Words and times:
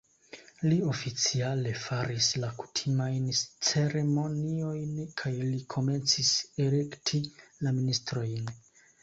Li 0.69 0.77
oficiale 0.91 1.73
faris 1.81 2.29
la 2.43 2.49
kutimajn 2.61 3.27
ceremoniojn 3.43 4.97
kaj 5.23 5.35
li 5.43 5.61
komencis 5.75 6.33
elekti 6.67 7.23
la 7.63 7.77
ministrojn. 7.79 8.53